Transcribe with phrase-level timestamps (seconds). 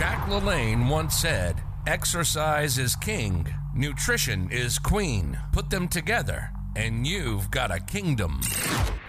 [0.00, 5.38] Jack LaLanne once said, Exercise is king, nutrition is queen.
[5.52, 8.40] Put them together, and you've got a kingdom.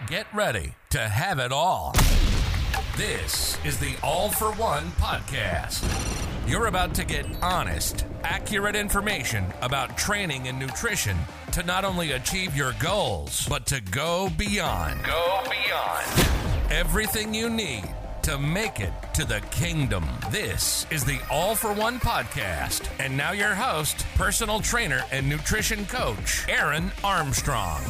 [0.07, 1.95] Get ready to have it all.
[2.97, 5.81] This is the All for One podcast.
[6.45, 11.15] You're about to get honest, accurate information about training and nutrition
[11.53, 15.05] to not only achieve your goals, but to go beyond.
[15.05, 16.27] Go beyond.
[16.69, 17.85] Everything you need
[18.23, 20.05] to make it to the kingdom.
[20.29, 22.87] This is the All for One podcast.
[22.99, 27.81] And now, your host, personal trainer, and nutrition coach, Aaron Armstrong.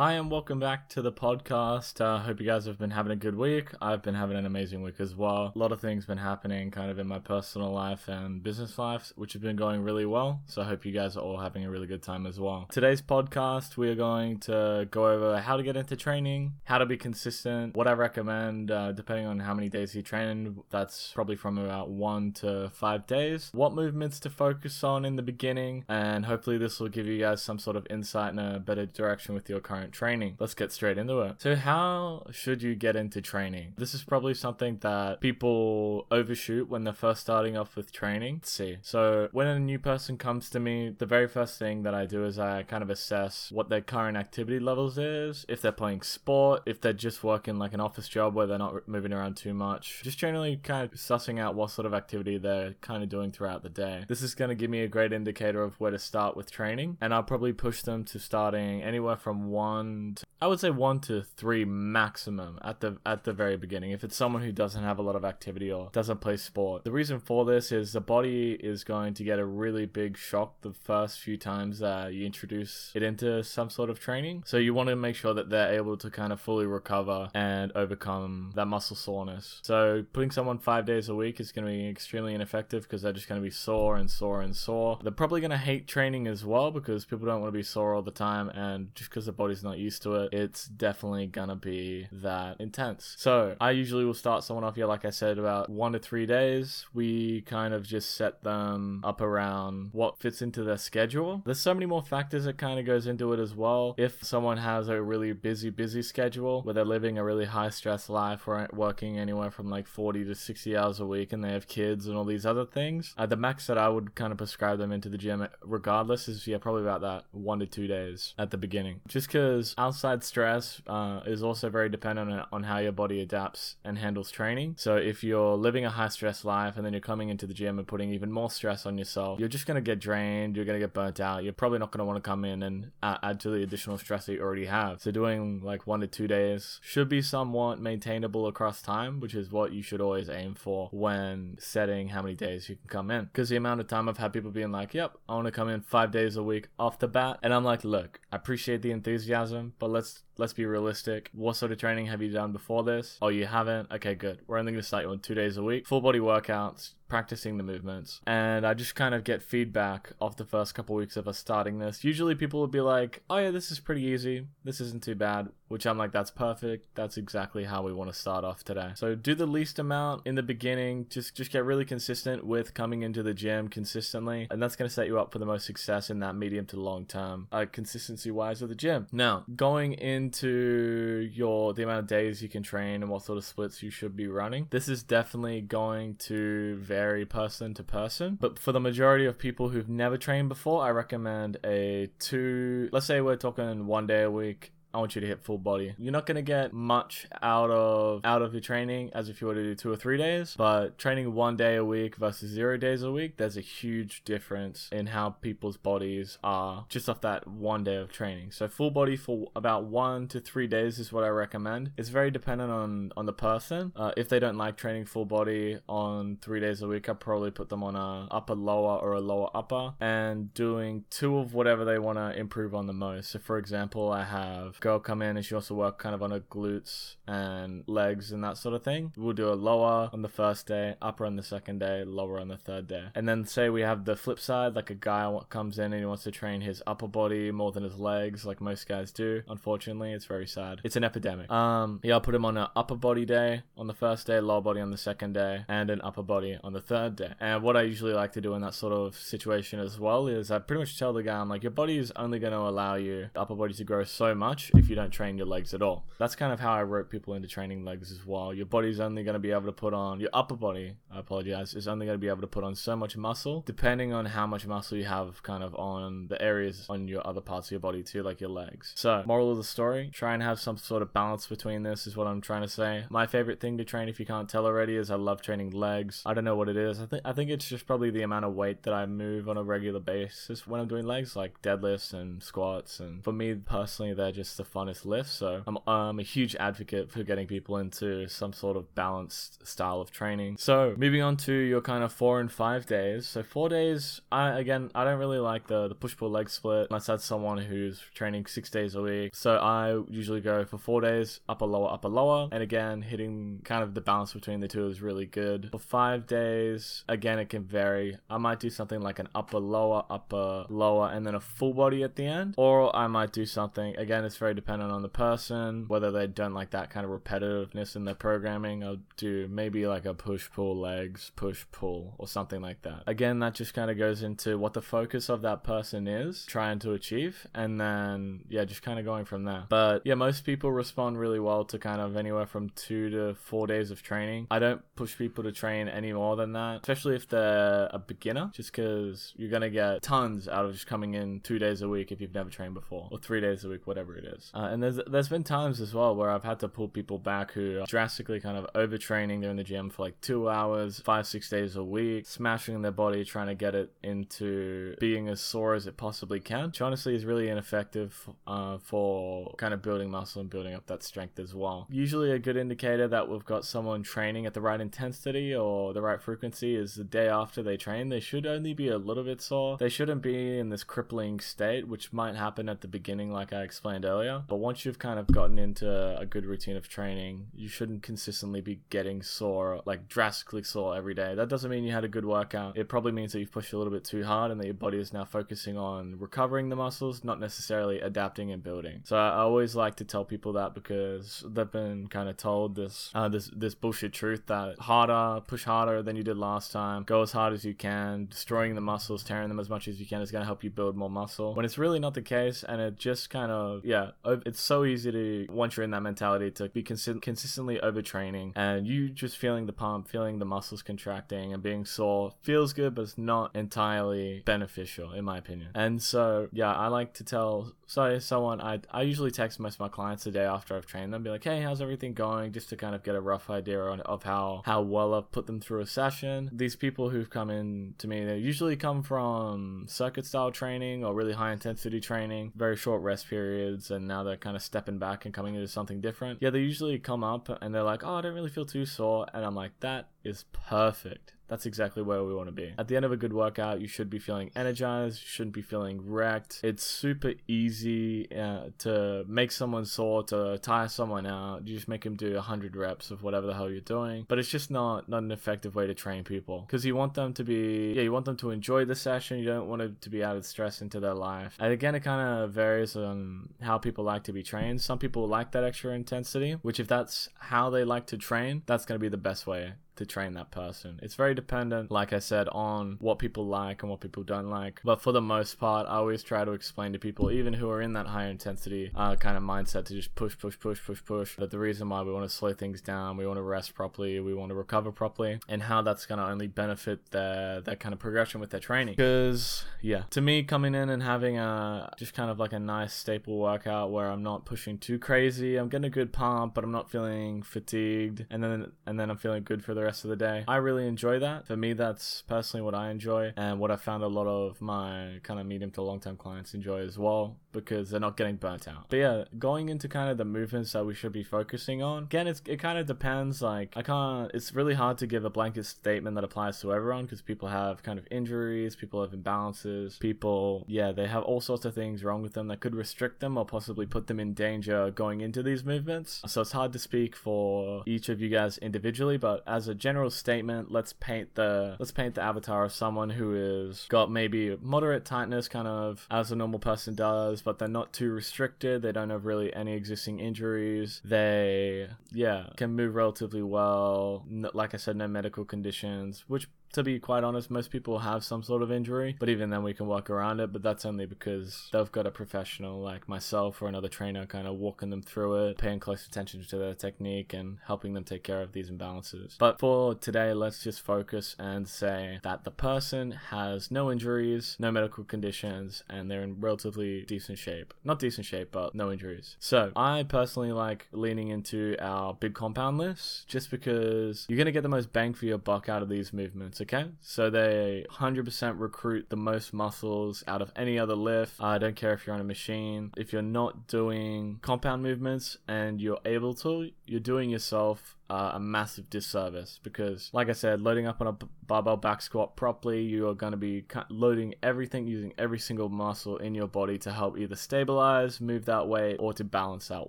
[0.00, 2.02] Hi, and welcome back to the podcast.
[2.02, 3.68] I uh, hope you guys have been having a good week.
[3.82, 5.52] I've been having an amazing week as well.
[5.54, 8.78] A lot of things have been happening kind of in my personal life and business
[8.78, 10.40] life, which have been going really well.
[10.46, 12.66] So I hope you guys are all having a really good time as well.
[12.72, 16.86] Today's podcast, we are going to go over how to get into training, how to
[16.86, 20.62] be consistent, what I recommend, uh, depending on how many days you train.
[20.70, 23.50] That's probably from about one to five days.
[23.52, 27.42] What movements to focus on in the beginning, and hopefully this will give you guys
[27.42, 30.36] some sort of insight and a better direction with your current training.
[30.38, 31.40] Let's get straight into it.
[31.40, 33.74] So, how should you get into training?
[33.76, 38.36] This is probably something that people overshoot when they're first starting off with training.
[38.36, 38.78] Let's see.
[38.82, 42.24] So, when a new person comes to me, the very first thing that I do
[42.24, 46.62] is I kind of assess what their current activity levels is, if they're playing sport,
[46.66, 50.02] if they're just working like an office job where they're not moving around too much.
[50.02, 53.62] Just generally kind of sussing out what sort of activity they're kind of doing throughout
[53.62, 54.04] the day.
[54.08, 56.96] This is going to give me a great indicator of where to start with training,
[57.00, 61.00] and I'll probably push them to starting anywhere from one one I would say one
[61.00, 63.90] to three maximum at the at the very beginning.
[63.90, 66.90] If it's someone who doesn't have a lot of activity or doesn't play sport, the
[66.90, 70.72] reason for this is the body is going to get a really big shock the
[70.72, 74.42] first few times that you introduce it into some sort of training.
[74.46, 77.70] So you want to make sure that they're able to kind of fully recover and
[77.74, 79.60] overcome that muscle soreness.
[79.62, 83.12] So putting someone five days a week is going to be extremely ineffective because they're
[83.12, 84.98] just going to be sore and sore and sore.
[85.02, 87.94] They're probably going to hate training as well because people don't want to be sore
[87.94, 91.56] all the time, and just because the body's not used to it it's definitely gonna
[91.56, 93.14] be that intense.
[93.18, 96.26] So I usually will start someone off here, like I said, about one to three
[96.26, 96.86] days.
[96.94, 101.42] We kind of just set them up around what fits into their schedule.
[101.44, 103.94] There's so many more factors that kind of goes into it as well.
[103.98, 108.08] If someone has a really busy, busy schedule where they're living a really high stress
[108.08, 111.68] life, right, working anywhere from like 40 to 60 hours a week, and they have
[111.68, 114.78] kids and all these other things, uh, the max that I would kind of prescribe
[114.78, 118.50] them into the gym, regardless, is yeah, probably about that one to two days at
[118.50, 119.00] the beginning.
[119.08, 123.76] Just because outside stress uh, is also very dependent on, on how your body adapts
[123.84, 124.74] and handles training.
[124.78, 127.78] So if you're living a high stress life and then you're coming into the gym
[127.78, 130.56] and putting even more stress on yourself, you're just going to get drained.
[130.56, 131.44] You're going to get burnt out.
[131.44, 134.26] You're probably not going to want to come in and add to the additional stress
[134.26, 135.00] that you already have.
[135.00, 139.50] So doing like one to two days should be somewhat maintainable across time, which is
[139.50, 143.24] what you should always aim for when setting how many days you can come in.
[143.24, 145.68] Because the amount of time I've had people being like, yep, I want to come
[145.68, 147.38] in five days a week off the bat.
[147.42, 149.39] And I'm like, look, I appreciate the enthusiasm,
[149.78, 151.30] but let's let's be realistic.
[151.32, 153.18] What sort of training have you done before this?
[153.22, 153.90] Oh, you haven't?
[153.90, 154.40] Okay, good.
[154.46, 155.86] We're only going to start you on two days a week.
[155.86, 158.20] Full body workouts, practicing the movements.
[158.26, 161.78] And I just kind of get feedback off the first couple weeks of us starting
[161.78, 162.04] this.
[162.04, 164.46] Usually people would be like, oh yeah, this is pretty easy.
[164.64, 165.48] This isn't too bad.
[165.68, 166.96] Which I'm like, that's perfect.
[166.96, 168.90] That's exactly how we want to start off today.
[168.96, 171.06] So do the least amount in the beginning.
[171.08, 174.48] Just just get really consistent with coming into the gym consistently.
[174.50, 176.80] And that's going to set you up for the most success in that medium to
[176.80, 179.06] long term uh, consistency wise of the gym.
[179.12, 183.44] Now, going into your the amount of days you can train and what sort of
[183.44, 184.66] splits you should be running.
[184.70, 188.36] This is definitely going to vary vary person to person.
[188.38, 193.06] But for the majority of people who've never trained before, I recommend a two, let's
[193.06, 195.94] say we're talking one day a week I want you to hit full body.
[195.98, 199.54] You're not gonna get much out of out of your training as if you were
[199.54, 203.02] to do two or three days, but training one day a week versus zero days
[203.02, 207.84] a week, there's a huge difference in how people's bodies are just off that one
[207.84, 208.50] day of training.
[208.50, 211.92] So full body for about one to three days is what I recommend.
[211.96, 213.92] It's very dependent on on the person.
[213.94, 217.50] Uh, if they don't like training full body on three days a week, I probably
[217.50, 221.84] put them on a upper lower or a lower upper and doing two of whatever
[221.84, 223.30] they want to improve on the most.
[223.30, 226.30] So for example, I have girl come in and she also work kind of on
[226.30, 229.12] her glutes and legs and that sort of thing.
[229.16, 232.48] We'll do a lower on the first day, upper on the second day, lower on
[232.48, 233.08] the third day.
[233.14, 236.04] And then say we have the flip side, like a guy comes in and he
[236.04, 239.42] wants to train his upper body more than his legs, like most guys do.
[239.48, 240.80] Unfortunately, it's very sad.
[240.84, 241.50] It's an epidemic.
[241.50, 244.60] Um, yeah, I'll put him on an upper body day on the first day, lower
[244.60, 247.32] body on the second day, and an upper body on the third day.
[247.40, 250.50] And what I usually like to do in that sort of situation as well is
[250.50, 252.94] I pretty much tell the guy, I'm like, your body is only going to allow
[252.94, 256.04] you upper body to grow so much if you don't train your legs at all.
[256.18, 258.52] That's kind of how I rope people into training legs as well.
[258.52, 261.74] Your body's only going to be able to put on, your upper body, I apologize,
[261.74, 264.46] is only going to be able to put on so much muscle, depending on how
[264.46, 267.80] much muscle you have kind of on the areas on your other parts of your
[267.80, 268.92] body too, like your legs.
[268.96, 272.16] So, moral of the story, try and have some sort of balance between this, is
[272.16, 273.04] what I'm trying to say.
[273.10, 276.22] My favorite thing to train, if you can't tell already, is I love training legs.
[276.26, 277.00] I don't know what it is.
[277.00, 279.56] I think I think it's just probably the amount of weight that I move on
[279.56, 283.00] a regular basis when I'm doing legs, like deadlifts and squats.
[283.00, 285.30] And for me personally, they're just the funnest lift.
[285.30, 290.00] So I'm, I'm a huge advocate for getting people into some sort of balanced style
[290.00, 290.56] of training.
[290.58, 293.26] So moving on to your kind of four and five days.
[293.26, 296.88] So four days, I again I don't really like the the push pull leg split
[296.90, 299.34] unless that's someone who's training six days a week.
[299.34, 303.82] So I usually go for four days, upper lower upper lower, and again hitting kind
[303.82, 305.70] of the balance between the two is really good.
[305.72, 308.18] For five days, again it can vary.
[308.28, 312.02] I might do something like an upper lower upper lower and then a full body
[312.02, 315.84] at the end, or I might do something again it's very dependent on the person
[315.88, 318.82] whether they don't like that kind of repetitiveness in their programming.
[318.82, 323.02] I'll do maybe like a push pull legs push pull or something like that.
[323.06, 326.78] Again that just kind of goes into what the focus of that person is trying
[326.80, 329.64] to achieve and then yeah just kind of going from there.
[329.68, 333.66] But yeah most people respond really well to kind of anywhere from two to four
[333.66, 334.46] days of training.
[334.50, 338.50] I don't push people to train any more than that, especially if they're a beginner,
[338.52, 342.12] just because you're to get tons out of just coming in two days a week
[342.12, 344.50] if you've never trained before, or three days a week, whatever it is.
[344.54, 347.52] Uh, and there's there's been times as well where I've had to pull people back
[347.52, 349.40] who are drastically kind of overtraining.
[349.40, 352.90] They're in the gym for like two hours, five, six days a week, smashing their
[352.90, 357.14] body, trying to get it into being as sore as it possibly can, which honestly
[357.14, 361.54] is really ineffective uh, for kind of building muscle and building up that strength as
[361.54, 361.86] well.
[361.90, 366.02] Usually, a good indicator that we've got someone training at the right intensity or the
[366.02, 368.08] right frequency is the day after they train.
[368.08, 369.76] They should only be a little bit sore.
[369.76, 373.62] They shouldn't be in this crippling state, which might happen at the beginning, like I
[373.62, 374.29] explained earlier.
[374.38, 378.60] But once you've kind of gotten into a good routine of training, you shouldn't consistently
[378.60, 381.34] be getting sore, like drastically sore every day.
[381.34, 382.76] That doesn't mean you had a good workout.
[382.76, 384.98] It probably means that you've pushed a little bit too hard and that your body
[384.98, 389.00] is now focusing on recovering the muscles, not necessarily adapting and building.
[389.04, 393.10] So I always like to tell people that because they've been kind of told this
[393.14, 397.22] uh, this this bullshit truth that harder, push harder than you did last time, go
[397.22, 400.20] as hard as you can, destroying the muscles, tearing them as much as you can
[400.20, 401.54] is going to help you build more muscle.
[401.54, 405.12] When it's really not the case, and it just kind of yeah, it's so easy
[405.12, 409.66] to once you're in that mentality to be consi- consistently overtraining and you just feeling
[409.66, 414.42] the pump, feeling the muscles contracting and being sore feels good, but it's not entirely
[414.44, 415.70] beneficial in my opinion.
[415.74, 419.80] And so yeah, I like to tell so someone I I usually text most of
[419.80, 422.52] my clients the day after I've trained them, be like, hey, how's everything going?
[422.52, 425.46] Just to kind of get a rough idea on, of how how well I've put
[425.46, 426.50] them through a session.
[426.52, 431.14] These people who've come in to me, they usually come from circuit style training or
[431.14, 435.24] really high intensity training, very short rest periods, and now they're kind of stepping back
[435.24, 436.40] and coming into something different.
[436.40, 439.26] Yeah, they usually come up and they're like, oh, I don't really feel too sore,
[439.32, 441.34] and I'm like, that is perfect.
[441.50, 442.72] That's exactly where we want to be.
[442.78, 445.62] At the end of a good workout, you should be feeling energized, you shouldn't be
[445.62, 446.60] feeling wrecked.
[446.62, 451.66] It's super easy uh, to make someone sore, to tire someone out.
[451.66, 454.26] You just make them do 100 reps of whatever the hell you're doing.
[454.28, 457.34] But it's just not, not an effective way to train people because you want them
[457.34, 459.40] to be, yeah, you want them to enjoy the session.
[459.40, 461.56] You don't want it to be added stress into their life.
[461.58, 464.82] And again, it kind of varies on how people like to be trained.
[464.82, 468.84] Some people like that extra intensity, which if that's how they like to train, that's
[468.84, 470.98] going to be the best way to train that person.
[471.02, 474.80] It's very dependent, like I said, on what people like and what people don't like.
[474.82, 477.82] But for the most part, I always try to explain to people, even who are
[477.82, 481.36] in that high intensity uh, kind of mindset, to just push, push, push, push, push.
[481.36, 484.18] That the reason why we want to slow things down, we want to rest properly,
[484.20, 487.92] we want to recover properly, and how that's going to only benefit their that kind
[487.92, 488.94] of progression with their training.
[488.94, 492.94] Because yeah, to me, coming in and having a just kind of like a nice
[492.94, 496.72] staple workout where I'm not pushing too crazy, I'm getting a good pump, but I'm
[496.72, 500.16] not feeling fatigued, and then and then I'm feeling good for the rest of the
[500.16, 500.44] day.
[500.46, 501.46] I really enjoy that.
[501.46, 505.20] For me, that's personally what I enjoy and what I found a lot of my
[505.22, 508.68] kind of medium to long term clients enjoy as well because they're not getting burnt
[508.68, 508.86] out.
[508.88, 512.26] But yeah, going into kind of the movements that we should be focusing on, again,
[512.26, 513.42] it's, it kind of depends.
[513.42, 517.04] Like, I can't, it's really hard to give a blanket statement that applies to everyone
[517.04, 521.64] because people have kind of injuries, people have imbalances, people, yeah, they have all sorts
[521.64, 524.90] of things wrong with them that could restrict them or possibly put them in danger
[524.90, 526.22] going into these movements.
[526.26, 530.10] So it's hard to speak for each of you guys individually, but as a general
[530.10, 535.04] statement, let's paint the let's paint the avatar of someone who is got maybe moderate
[535.04, 538.82] tightness, kind of as a normal person does, but they're not too restricted.
[538.82, 541.00] They don't have really any existing injuries.
[541.04, 544.24] They, yeah, can move relatively well.
[544.54, 548.42] Like I said, no medical conditions, which to be quite honest, most people have some
[548.42, 550.52] sort of injury, but even then we can work around it.
[550.52, 554.54] But that's only because they've got a professional like myself or another trainer kind of
[554.56, 558.40] walking them through it, paying close attention to their technique and helping them take care
[558.40, 559.36] of these imbalances.
[559.38, 564.70] But for today, let's just focus and say that the person has no injuries, no
[564.70, 567.74] medical conditions, and they're in relatively decent shape.
[567.84, 569.36] Not decent shape, but no injuries.
[569.40, 574.52] So I personally like leaning into our big compound lifts just because you're going to
[574.52, 576.86] get the most bang for your buck out of these movements okay?
[577.00, 581.40] So they 100% recruit the most muscles out of any other lift.
[581.40, 582.92] I don't care if you're on a machine.
[582.96, 588.40] If you're not doing compound movements and you're able to, you're doing yourself uh, a
[588.40, 593.08] massive disservice because, like I said, loading up on a barbell back squat properly, you
[593.08, 597.16] are going to be loading everything using every single muscle in your body to help
[597.16, 599.88] either stabilize, move that weight, or to balance that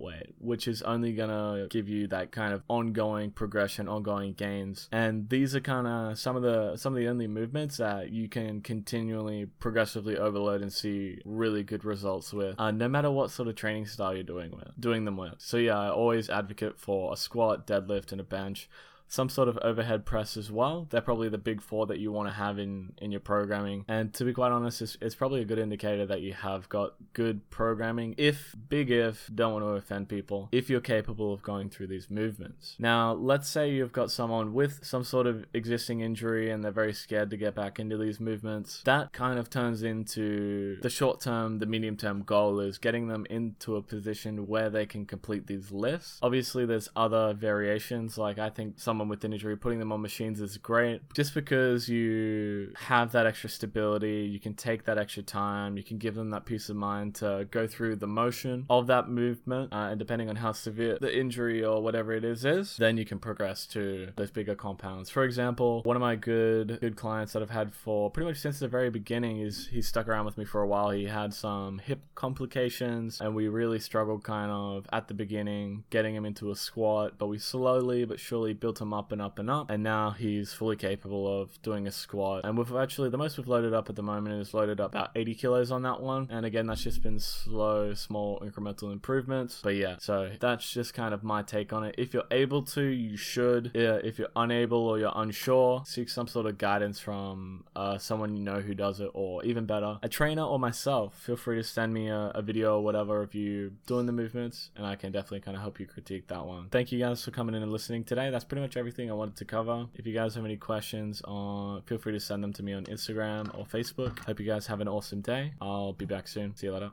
[0.00, 4.88] weight, which is only going to give you that kind of ongoing progression, ongoing gains.
[4.92, 8.28] And these are kind of some of the some of the only movements that you
[8.28, 13.48] can continually progressively overload and see really good results with, uh, no matter what sort
[13.48, 15.34] of training style you're doing with, doing them with.
[15.38, 18.68] So yeah, I always advocate for a squat, deadlift and a bench
[19.12, 20.86] some sort of overhead press as well.
[20.88, 23.84] They're probably the big four that you want to have in in your programming.
[23.86, 26.94] And to be quite honest, it's, it's probably a good indicator that you have got
[27.12, 28.14] good programming.
[28.16, 32.08] If big if don't want to offend people, if you're capable of going through these
[32.08, 32.74] movements.
[32.78, 36.94] Now, let's say you've got someone with some sort of existing injury and they're very
[36.94, 38.80] scared to get back into these movements.
[38.86, 43.26] That kind of turns into the short term, the medium term goal is getting them
[43.28, 46.18] into a position where they can complete these lifts.
[46.22, 48.16] Obviously, there's other variations.
[48.16, 51.34] Like I think someone someone with an injury, putting them on machines is great just
[51.34, 54.28] because you have that extra stability.
[54.32, 55.76] You can take that extra time.
[55.76, 59.08] You can give them that peace of mind to go through the motion of that
[59.08, 59.72] movement.
[59.72, 63.04] Uh, and depending on how severe the injury or whatever it is, is, then you
[63.04, 65.10] can progress to those bigger compounds.
[65.10, 68.60] For example, one of my good, good clients that I've had for pretty much since
[68.60, 70.90] the very beginning is he stuck around with me for a while.
[70.90, 76.14] He had some hip complications and we really struggled kind of at the beginning getting
[76.14, 79.48] him into a squat, but we slowly but surely built him up and up and
[79.48, 82.42] up, and now he's fully capable of doing a squat.
[82.44, 85.10] And we've actually the most we've loaded up at the moment is loaded up about
[85.14, 86.28] 80 kilos on that one.
[86.30, 89.60] And again, that's just been slow, small incremental improvements.
[89.62, 91.94] But yeah, so that's just kind of my take on it.
[91.98, 93.70] If you're able to, you should.
[93.74, 98.36] Yeah, if you're unable or you're unsure, seek some sort of guidance from uh, someone
[98.36, 101.18] you know who does it, or even better, a trainer or myself.
[101.18, 104.70] Feel free to send me a, a video or whatever of you doing the movements,
[104.76, 106.68] and I can definitely kind of help you critique that one.
[106.70, 108.30] Thank you guys for coming in and listening today.
[108.30, 109.86] That's pretty much everything I wanted to cover.
[109.94, 112.84] If you guys have any questions, uh, feel free to send them to me on
[112.84, 114.18] Instagram or Facebook.
[114.20, 115.52] Hope you guys have an awesome day.
[115.60, 116.56] I'll be back soon.
[116.56, 116.92] See you later.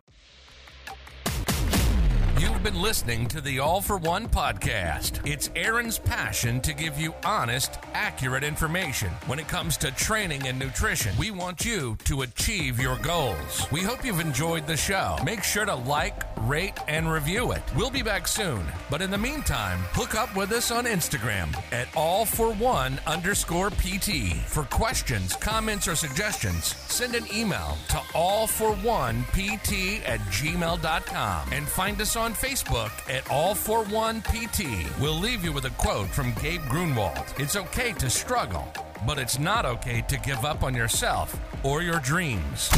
[2.39, 5.29] You've been listening to the All for One podcast.
[5.29, 9.09] It's Aaron's passion to give you honest, accurate information.
[9.27, 13.67] When it comes to training and nutrition, we want you to achieve your goals.
[13.73, 15.17] We hope you've enjoyed the show.
[15.25, 17.61] Make sure to like, rate, and review it.
[17.75, 18.65] We'll be back soon.
[18.89, 23.69] But in the meantime, hook up with us on Instagram at all for one underscore
[23.69, 24.37] PT.
[24.45, 31.49] For questions, comments, or suggestions, send an email to all for one PT at gmail.com
[31.51, 34.65] and find us on on Facebook at All for One PT.
[34.99, 37.33] We'll leave you with a quote from Gabe Grunewald.
[37.37, 38.71] It's okay to struggle,
[39.07, 42.69] but it's not okay to give up on yourself or your dreams.